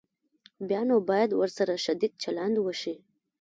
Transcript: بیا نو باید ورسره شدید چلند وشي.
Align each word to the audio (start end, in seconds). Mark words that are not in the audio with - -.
بیا 0.67 0.81
نو 0.89 0.95
باید 1.09 1.31
ورسره 1.33 1.75
شدید 1.85 2.13
چلند 2.23 2.55
وشي. 2.59 2.95